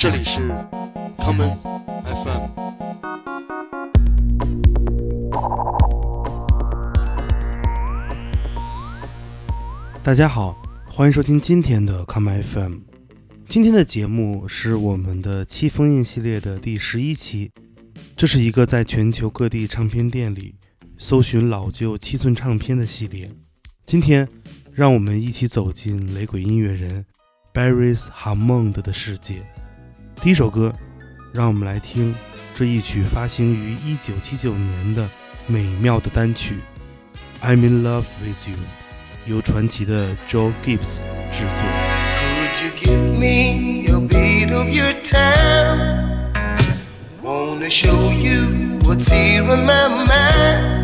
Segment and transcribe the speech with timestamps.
[0.00, 0.48] 这里是
[1.18, 1.54] common
[2.06, 2.40] FM。
[10.02, 10.56] 大家好，
[10.88, 12.78] 欢迎收听今天的 common FM。
[13.46, 17.50] 今天的节目是我们的七封印系列的第十一期，
[18.16, 20.54] 这是一个在全球各地唱片店里
[20.96, 23.30] 搜寻老旧七寸唱片的系列。
[23.84, 24.26] 今天，
[24.72, 27.04] 让我们一起走进雷鬼音乐人
[27.52, 29.42] Barry's Hammond 的世界。
[30.22, 30.70] 第一首歌，
[31.32, 32.14] 让我们来听
[32.54, 35.08] 这一曲发行于1979年的
[35.46, 36.58] 美妙的单曲
[37.42, 38.54] 《I'm in Love with You》，
[39.24, 41.64] 由传奇的 Joe Gibbs 制作。
[42.52, 46.28] Could you give me a beat of your time?
[47.22, 50.79] Wanna show you what's here on my mind.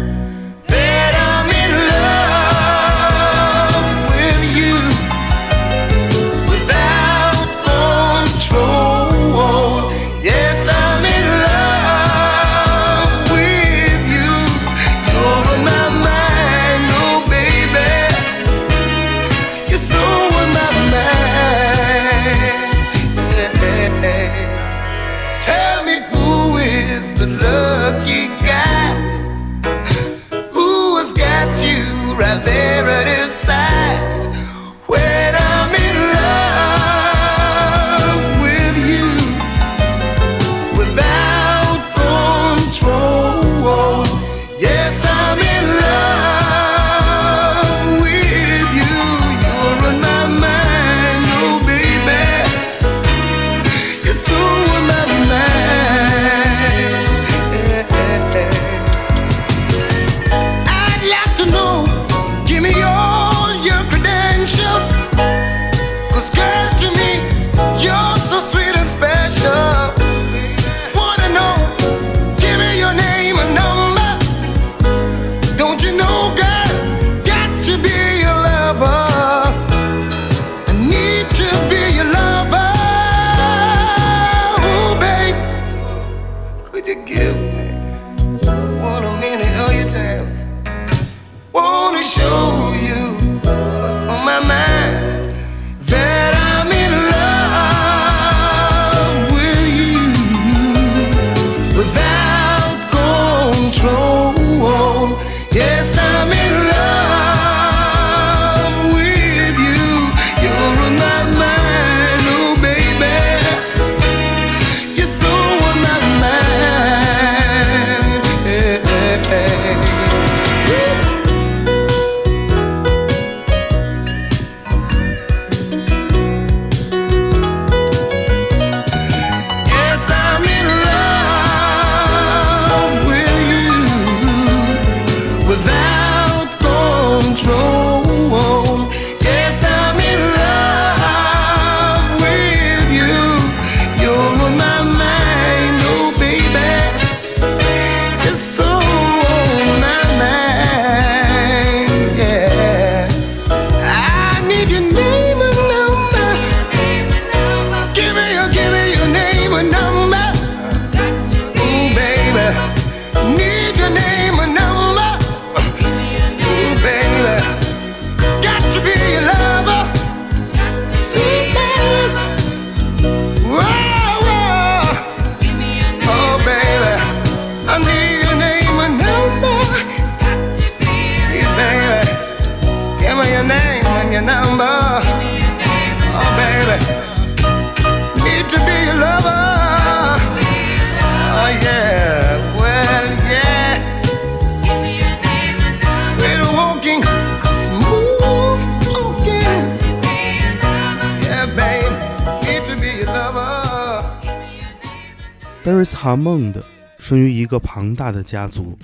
[207.77, 208.75] 庞大的家族，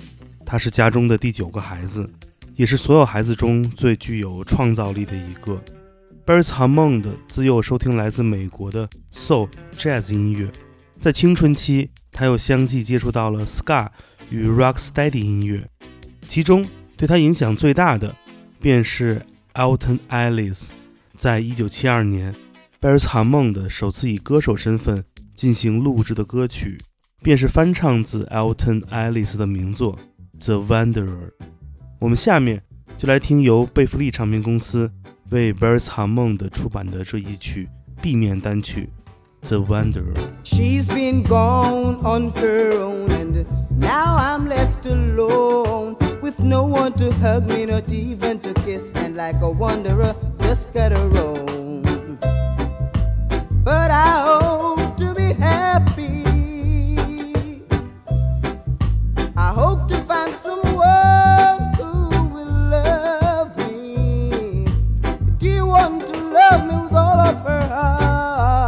[0.45, 2.07] 他是家中的第九个孩子，
[2.53, 5.59] 也是所有孩子中最具有创造力的一个。
[6.23, 10.47] Barry's Hammond 自幼收听来自美国的 Soul Jazz 音乐，
[10.99, 13.89] 在青春期，他又相继接触到了 Ska
[14.29, 15.67] 与 Rocksteady 音乐，
[16.27, 16.63] 其中
[16.95, 18.15] 对他影响最大的
[18.61, 19.25] 便是
[19.55, 20.69] Alton Ellis。
[21.17, 22.31] 在一九七二年
[22.79, 25.03] ，Barry's Hammond 首次以歌手身份
[25.33, 26.79] 进行录制的歌曲，
[27.22, 29.98] 便是翻唱自 Alton Ellis 的名作《
[30.44, 31.04] The Wanderer》。
[31.98, 32.62] 我们下面
[32.96, 34.90] 就来听由贝弗利唱片公司
[35.30, 37.68] 为 Barry's Hammond 出版的这一曲
[38.00, 38.88] B 面单曲
[39.42, 40.14] The Wanderer》。
[40.44, 43.44] She's been gone on her own, and
[43.78, 49.16] now I'm left alone with no one to hug me, not even to kiss, and
[49.16, 51.82] like a wanderer, just gotta roam.
[53.64, 55.91] But I hope to be happy.
[60.13, 61.93] Find someone who
[62.33, 64.67] will love me.
[65.39, 68.62] Do you want to love me with all of her heart?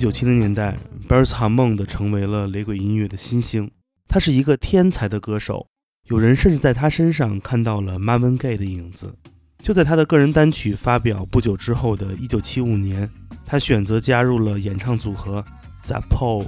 [0.00, 3.70] 九七零年代，Beres Hammond 成为了雷鬼音乐的新星。
[4.08, 5.66] 他是一个天才的歌手，
[6.08, 9.14] 有人甚至在他身上看到了 Marvin Gaye 的影子。
[9.62, 13.10] 就在他的个人单曲发表不久之后的1975年，
[13.44, 15.44] 他选择加入了演唱组合
[15.82, 16.46] Zappo。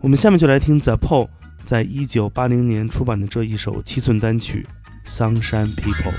[0.00, 1.28] 我们下面就来听 Zappo
[1.64, 4.64] 在1980年出版的这一首七寸单曲
[5.10, 6.12] 《Sunshine People》。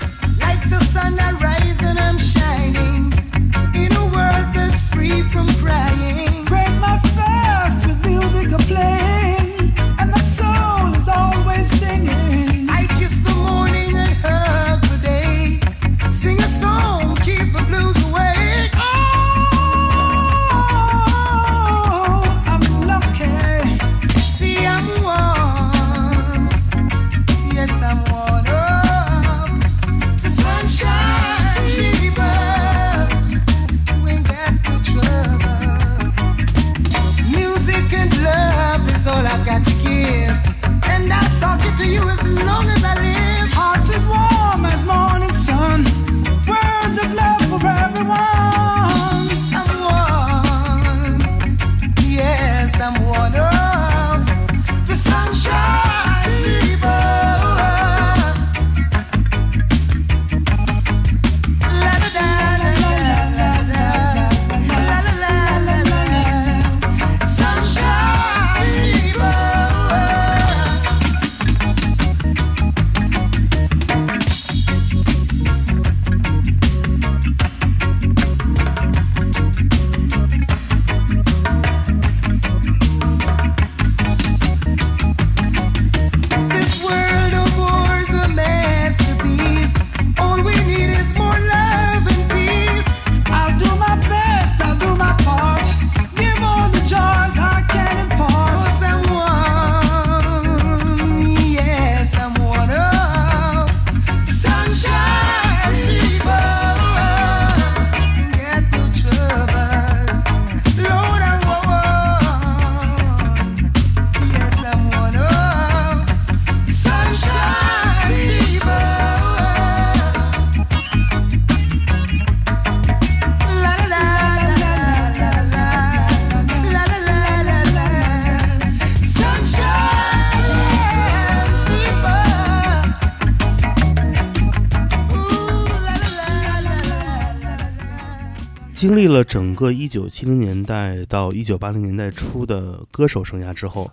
[138.77, 143.89] 经历了整个1970年代到1980年代初的歌手生涯之后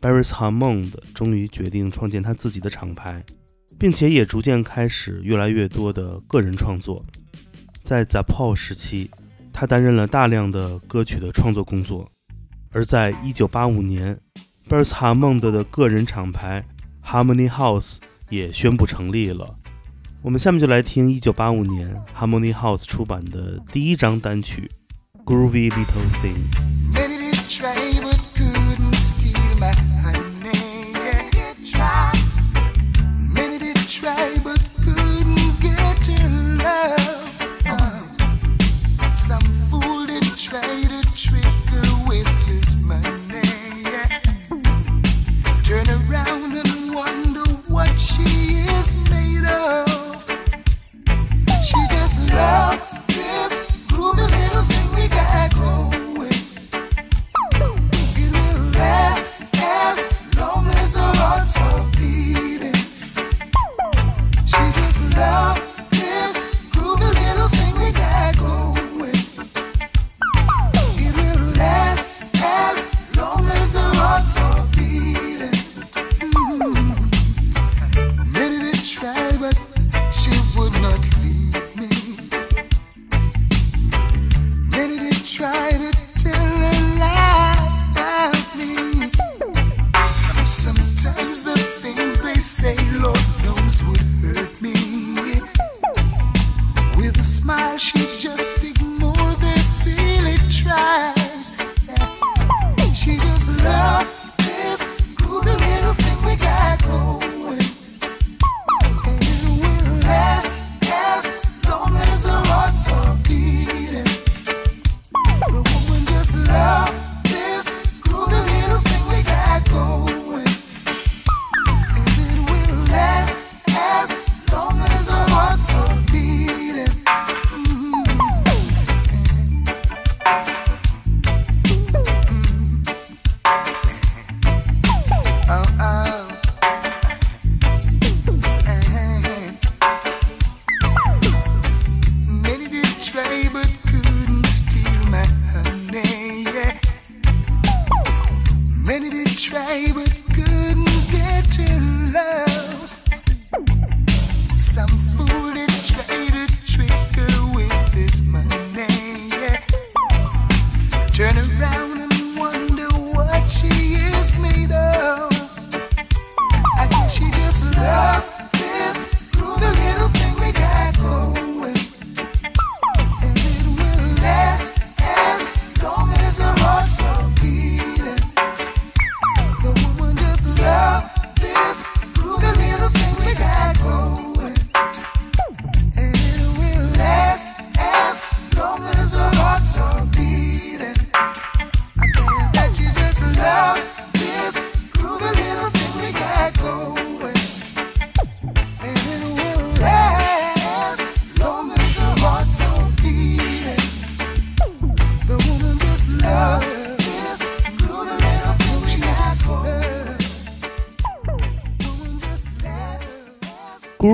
[0.00, 3.22] ，Beres Hammond 终于决定创建他自己的厂牌，
[3.78, 7.04] 并且也逐渐开始越来越多的个人创作。
[7.82, 9.10] 在 Zappo 时期，
[9.52, 12.10] 他担任了大量的歌曲的创作工作。
[12.70, 14.18] 而在1985年
[14.66, 16.64] ，Beres Hammond 的个人厂牌
[17.04, 17.98] Harmony House
[18.30, 19.54] 也宣布成立了。
[20.24, 24.70] 我们下面就来听1985年 Harmony House 出版的第一张单曲
[25.26, 26.48] 《Groovy Little Thing》。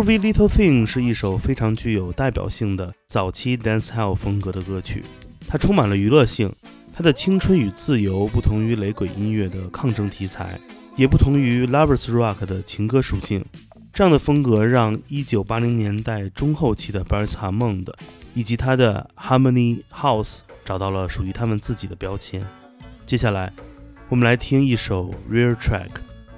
[0.01, 5.05] Groovy Little Thing 是一首非常具有代表性的早期 dancehall 风格的歌曲，
[5.47, 6.51] 它充满了娱乐性，
[6.91, 10.59] 它的青春与自由不同于雷鬼音乐的抗争题材，
[10.97, 13.45] 也不同于 lovers rock 的情歌属性。
[13.93, 17.93] 这样的风格让1980年代中后期的 Beres Hammond
[18.33, 22.43] 以及他的 Harmony House 找到了属于他们自己的标签。
[23.05, 23.53] 接下来，
[24.09, 25.91] 我们来听一首 Rear Track，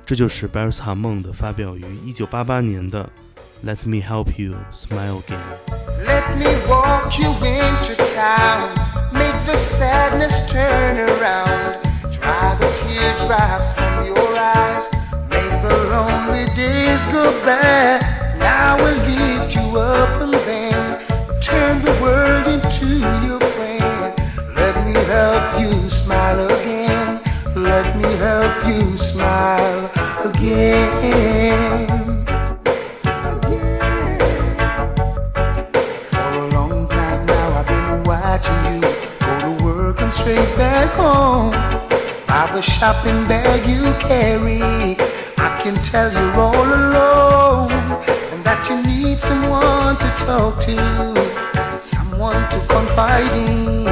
[0.04, 3.08] 这就是 Beres Hammond 发表于1988年的
[3.64, 8.74] Let Me Help You Smile Again。Let me walk you into town.
[9.12, 11.80] Make the sadness turn around.
[12.10, 14.90] Dry the teardrops from your eyes.
[15.30, 18.00] Make the lonely days go by.
[18.36, 24.12] Now we'll lift you up and then turn the world into your friend.
[24.56, 27.20] Let me help you smile again.
[27.54, 29.88] Let me help you smile
[30.24, 32.01] again.
[42.62, 44.60] The shopping bag you carry,
[45.38, 47.72] I can tell you're all alone
[48.32, 53.84] and that you need someone to talk to, someone to confide in.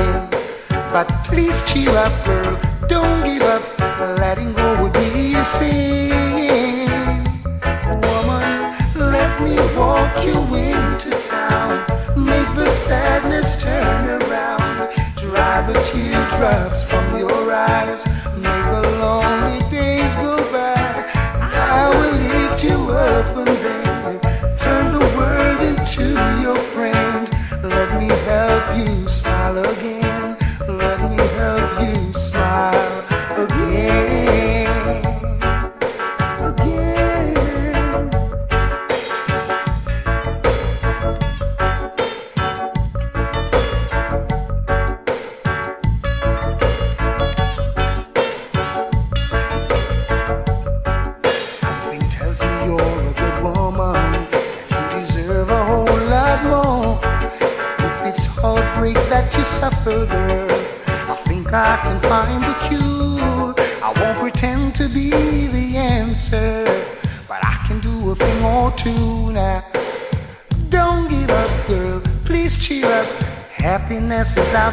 [0.93, 2.59] But please cheer up, girl.
[2.87, 3.63] Don't give up.
[4.19, 6.89] Letting go would be a sin.
[8.05, 8.51] Woman,
[9.15, 11.85] let me walk you into town.
[12.17, 14.91] Make the sadness turn around.
[15.17, 18.05] Dry the teardrops from your eyes.
[18.43, 20.30] Make the lonely days go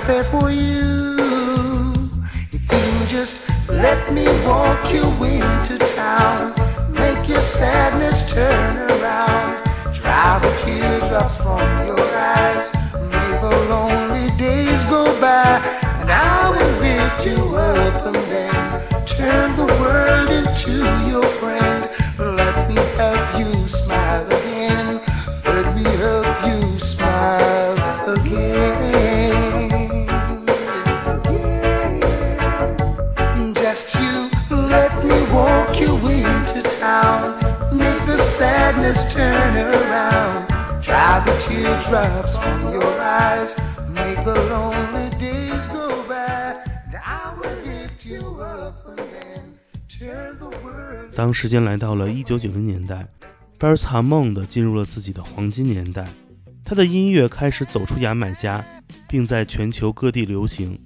[0.07, 0.49] there for
[51.27, 53.05] 当时间来到了一九九零年代，
[53.57, 56.07] 贝尔斯哈蒙的进入了自己的黄金年代，
[56.63, 58.65] 他的音乐开始走出牙买加，
[59.09, 60.79] 并在全球各地流行。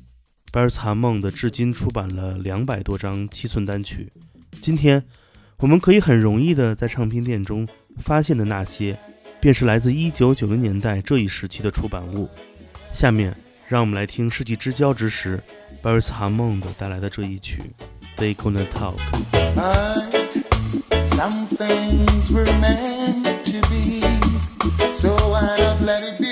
[0.52, 4.12] 贝尔斯哈蒙的至今出版了两百多张七寸单曲。
[4.60, 5.06] 今天，
[5.58, 7.68] 我们可以很容易的在唱片店中
[8.00, 8.98] 发现的那些，
[9.40, 12.28] 便是来自一九九零年代这一时期的出版物。
[12.92, 15.40] 下面，让我们来听世纪之交之时，
[15.84, 17.62] 贝尔斯哈蒙的带来的这一曲
[18.22, 24.02] 《They Gonna Talk》。Some things were meant to be,
[24.94, 26.31] so why not let it be?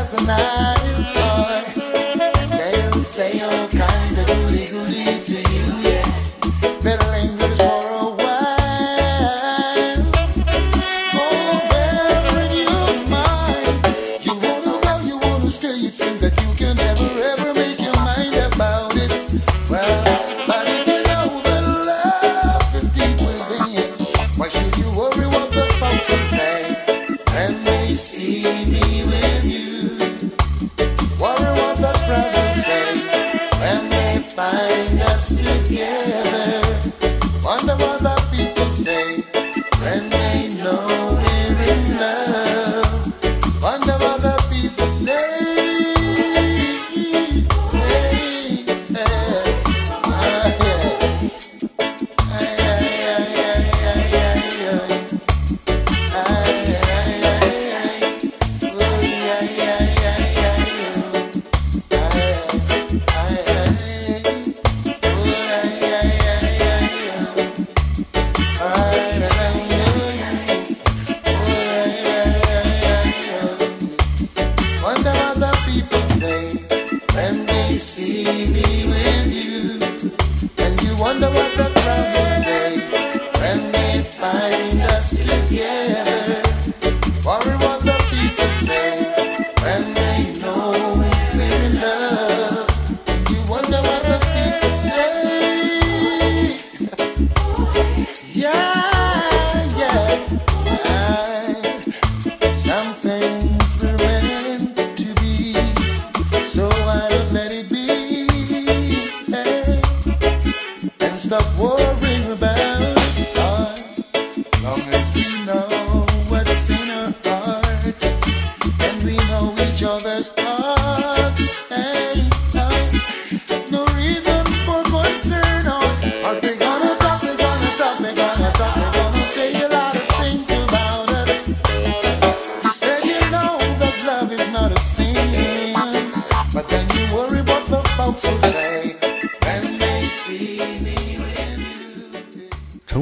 [0.00, 0.79] last night.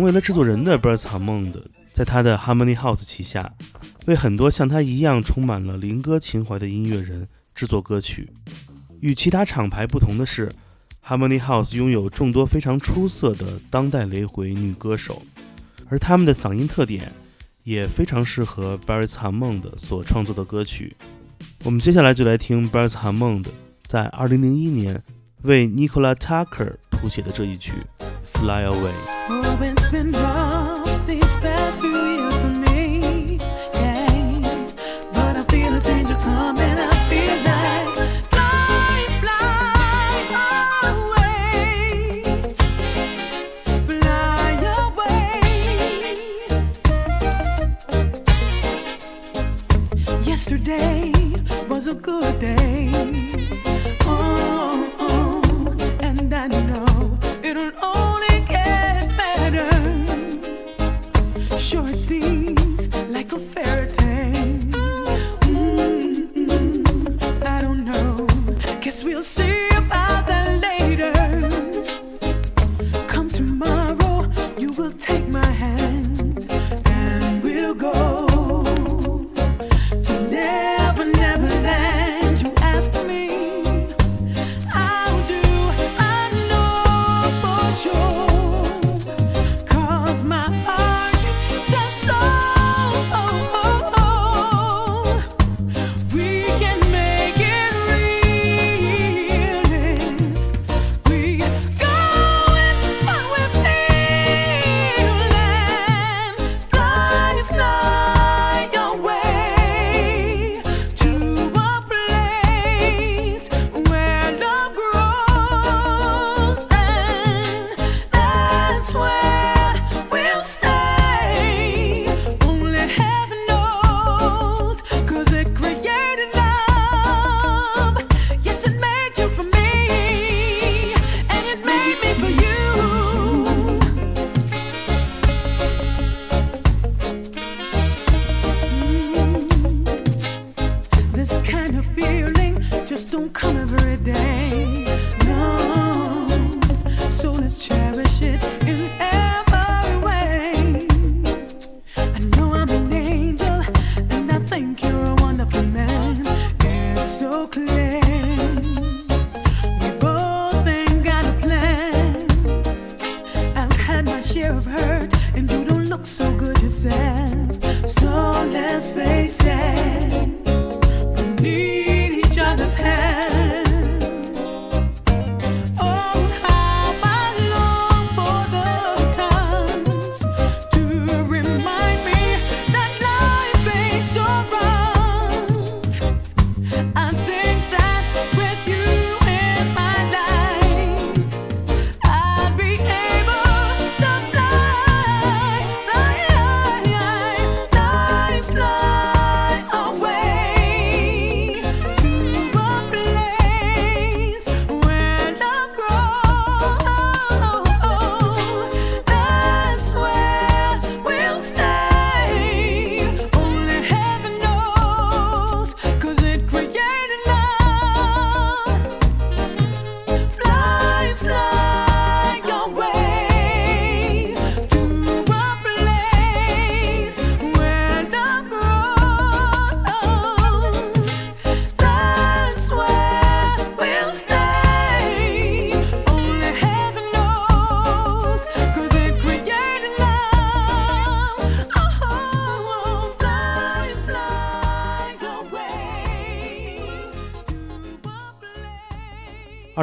[0.09, 1.53] 为了制作人的 Bryce Hammond，
[1.93, 3.53] 在他的 Harmony House 旗下，
[4.07, 8.33] 为很多像他一样充满了灵歌情怀的音乐人制作歌曲。
[9.01, 10.51] 与其他厂牌不同的是
[11.07, 15.21] ，Harmony House 拥有众多非常出色的当代雷鬼女歌手，
[15.91, 17.13] 而他们的嗓音特点
[17.63, 20.97] 也非常适合 Bryce Hammond 所创作的歌曲。
[21.65, 23.45] 我们接下来就来听 Bryce Hammond
[23.85, 25.03] 在2001年
[25.43, 27.75] 为 Nicola Tucker 谱写的这一曲
[28.41, 29.75] 《Fly Away》。
[51.79, 53.18] Was a good day.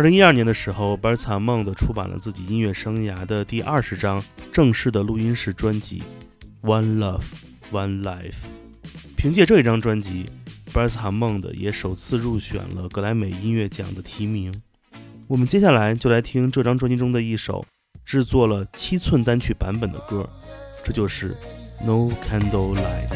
[0.05, 6.03] 零一二年的时候 b e r t a Mond 出版了自己音乐生涯的第二十张正式的录音室专辑
[6.67, 7.23] 《One Love
[7.71, 8.21] One Life》。
[9.17, 10.29] 凭借这一张专辑
[10.71, 14.53] b e r t a Mond 也首次入选了格莱美音乐奖的提名。
[15.25, 17.65] 我们接下来就来听这张专辑中的一首
[18.03, 20.29] 制作了七寸单曲版本的歌，
[20.83, 21.35] 这就是
[21.83, 23.07] 《No Candlelight》。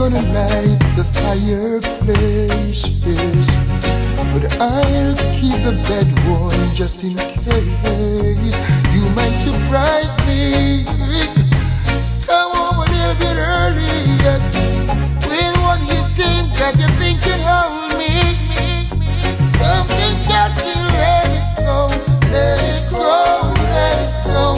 [0.00, 2.08] gonna light the fireplaces
[4.32, 8.56] But I'll keep the bed warm just in case.
[8.96, 10.86] You might surprise me.
[12.24, 13.92] Come over a little bit early,
[14.24, 14.40] yes.
[15.28, 18.14] With one of these things that you think can hold me.
[19.60, 21.78] Something's got to let it go,
[22.32, 24.56] let it go, let it go.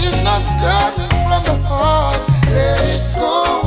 [0.00, 2.16] She's not coming from the heart,
[2.48, 3.57] let it go.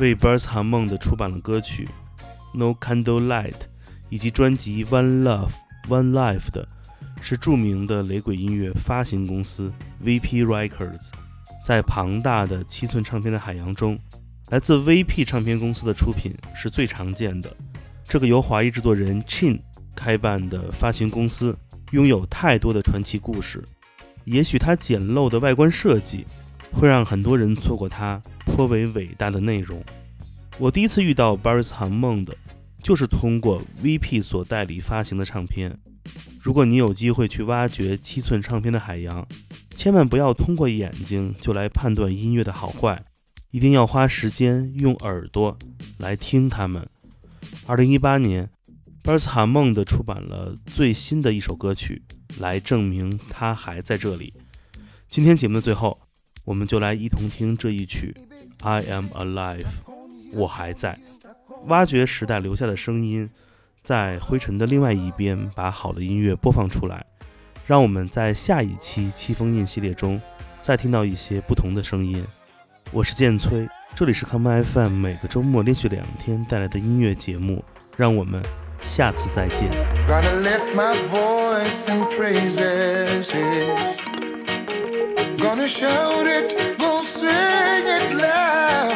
[0.00, 1.86] 为 Birds 韩梦的出版了歌曲
[2.58, 3.50] 《No Candlelight》
[4.08, 5.50] 以及专辑《One Love
[5.88, 6.66] One Life》的，
[7.20, 9.70] 是著名的雷鬼音乐发行公司
[10.02, 11.10] VP Records。
[11.62, 13.98] 在庞大的七寸唱片的海洋中，
[14.48, 17.54] 来自 VP 唱片公司的出品是最常见的。
[18.02, 19.60] 这个由华裔制作人 Chin
[19.94, 21.54] 开办的发行公司，
[21.90, 23.62] 拥有太多的传奇故事。
[24.24, 26.24] 也许它简陋的外观设计
[26.72, 29.82] 会让很多人错过它颇为伟大的内容。
[30.58, 32.36] 我第一次遇到 Baris 韩梦的，
[32.82, 35.78] 就是通过 VP 所代理发行的唱片。
[36.40, 39.26] 如果你有机会去挖掘七寸唱片的海洋，
[39.74, 43.04] 千万不要通过眼睛就来判断音乐的好坏，
[43.50, 45.58] 一定要花时间用耳朵
[45.98, 46.88] 来听它们。
[47.66, 48.50] 二零一八年
[49.02, 52.02] ，Baris 韩梦的出版了最新的一首歌曲，
[52.38, 54.32] 来证明他还在这里。
[55.08, 56.00] 今天节目的最后，
[56.44, 58.14] 我们就来一同听这一曲
[58.66, 59.62] 《I Am Alive》，
[60.32, 60.98] 我还在，
[61.66, 63.30] 挖掘时代留下的声音，
[63.82, 67.04] 在灰尘的另外一边，把好的音乐播放出来，
[67.66, 70.20] 让我们在下一期七封印系列中
[70.60, 72.24] 再听到一些不同的声音。
[72.90, 77.64] 我是剑崔，这里是 Come FM 每个周末连续两天带来的音乐节目，
[77.96, 78.42] 让我们
[78.82, 79.70] 下次再见。
[85.40, 88.92] Gonna shout it, gonna sing it loud.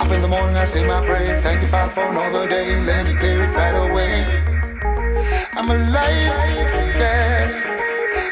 [0.00, 1.38] Up in the morning, I say my prayer.
[1.42, 2.80] Thank you, Father, for another day.
[2.80, 4.24] Let me clear it right away.
[5.52, 6.34] I'm alive,
[7.04, 7.52] yes.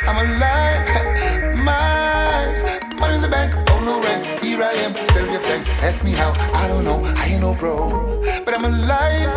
[0.08, 1.56] I'm alive.
[1.70, 4.40] My money in the bank, oh no rent.
[4.42, 5.68] Here I am, still give thanks.
[5.68, 7.04] Ask me how, I don't know.
[7.04, 9.30] I ain't no bro, but I'm alive,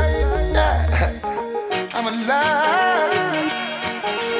[0.56, 1.90] yeah.
[1.94, 3.12] I'm alive.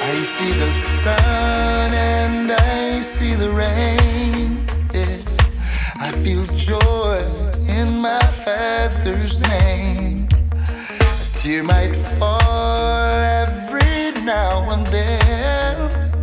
[0.02, 0.72] I see the
[1.04, 2.69] sun and I
[3.36, 4.66] the rain.
[4.94, 5.38] Yes,
[5.96, 7.20] I feel joy
[7.68, 10.28] in my Father's name.
[10.54, 13.12] A tear might fall
[13.46, 16.20] every now and then.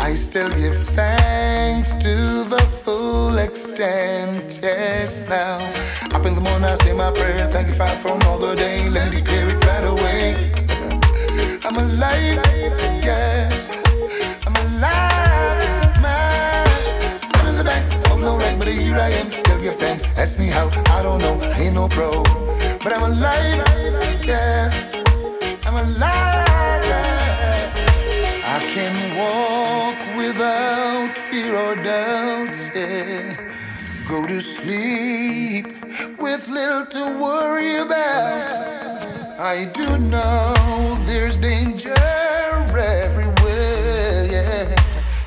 [0.00, 4.60] I still give thanks to the full extent.
[4.62, 5.58] Yes, now.
[6.14, 7.46] Up in the morning, I say my prayer.
[7.50, 8.88] Thank you, Father, for another day.
[8.88, 10.52] Let me declare it right away.
[11.64, 12.40] I'm alive,
[13.02, 13.70] yes.
[14.46, 15.05] I'm alive,
[18.66, 19.30] but here I am.
[19.30, 20.02] Still give thanks.
[20.18, 21.38] Ask me how, I don't know.
[21.54, 22.24] I ain't no pro.
[22.82, 23.62] But I'm alive,
[24.24, 24.74] yes.
[25.64, 26.82] I'm alive.
[28.54, 32.56] I can walk without fear or doubt.
[32.74, 33.54] Yeah.
[34.08, 35.66] Go to sleep
[36.18, 38.40] with little to worry about.
[39.38, 41.94] I do know there's danger
[43.04, 44.74] everywhere, yeah.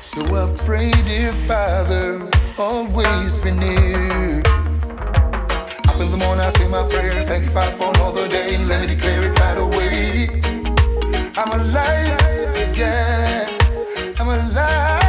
[0.02, 4.42] So I pray, dear Father, always be near.
[5.88, 7.24] Up in the morning, I say my prayer.
[7.24, 8.58] Thank you, Father, for another day.
[8.64, 10.28] Let me declare it right away.
[11.36, 13.48] I'm alive, yeah.
[14.18, 14.99] I'm alive,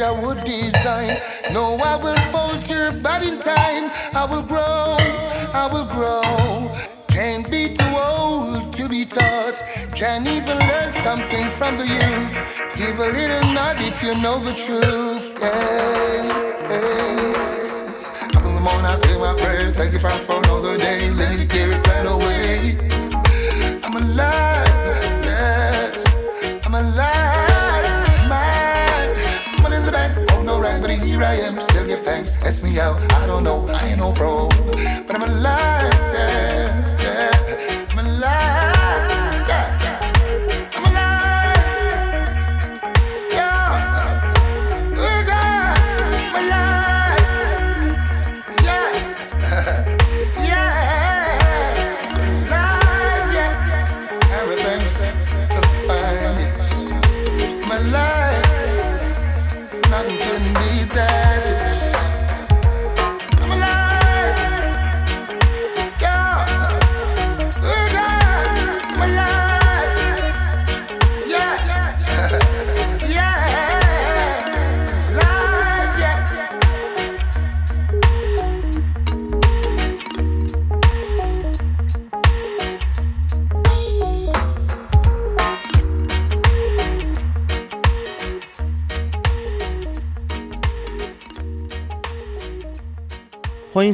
[0.00, 1.20] I would design.
[1.52, 4.96] No, I will falter, but in time, I will grow,
[5.52, 6.72] I will grow.
[7.08, 9.56] Can't be too old to be taught.
[9.96, 12.34] Can even learn something from the youth.
[12.76, 15.36] Give a little nod if you know the truth.
[15.40, 16.22] Hey,
[16.70, 17.34] hey.
[18.36, 19.72] Up in the morning, I say my prayer.
[19.72, 21.10] Thank you, for another day.
[21.10, 22.78] Let me clear it right away.
[23.82, 24.67] I'm alive,
[30.88, 31.60] but here I am.
[31.60, 32.42] Still give thanks.
[32.44, 34.48] Ask me out, I don't know, I ain't no pro,
[35.06, 36.37] but I'm alive, yes,